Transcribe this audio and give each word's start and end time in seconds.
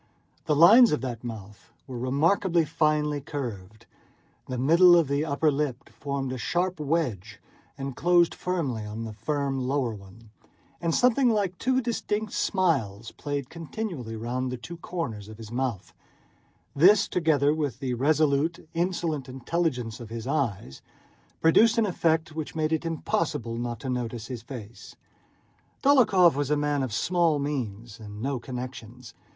The 0.45 0.55
lines 0.55 0.91
of 0.91 1.01
that 1.01 1.23
mouth 1.23 1.71
were 1.85 1.95
remarkably 1.99 2.65
finely 2.65 3.21
curved. 3.21 3.85
The 4.47 4.57
middle 4.57 4.95
of 4.97 5.07
the 5.07 5.23
upper 5.23 5.51
lip 5.51 5.89
formed 5.89 6.33
a 6.33 6.39
sharp 6.39 6.79
wedge 6.79 7.39
and 7.77 7.95
closed 7.95 8.33
firmly 8.33 8.83
on 8.83 9.03
the 9.03 9.13
firm 9.13 9.59
lower 9.67 9.93
one, 9.93 10.31
and 10.81 10.95
something 10.95 11.29
like 11.29 11.55
two 11.59 11.81
distinct 11.81 12.33
smiles 12.33 13.11
played 13.11 13.51
continually 13.51 14.15
round 14.15 14.51
the 14.51 14.57
two 14.57 14.77
corners 14.77 15.29
of 15.29 15.37
the 15.37 15.53
mouth; 15.53 15.93
this, 16.75 17.07
together 17.07 17.53
with 17.53 17.77
the 17.77 17.93
resolute, 17.93 18.67
insolent 18.73 19.29
intelligence 19.29 19.99
of 19.99 20.09
his 20.09 20.25
eyes, 20.25 20.81
produced 21.41 21.77
an 21.77 21.85
effect 21.85 22.31
which 22.35 22.55
made 22.55 22.73
it 22.73 22.85
impossible 22.87 23.55
not 23.59 23.79
to 23.81 23.87
notice 23.87 24.25
his 24.25 24.41
face. 24.41 24.95
Dólokhov 25.83 26.33
was 26.33 26.49
a 26.49 26.57
man 26.57 26.81
of 26.81 26.91
small 26.91 27.37
means 27.37 27.99
and 27.99 28.19
no 28.19 28.39
connections. 28.39 29.13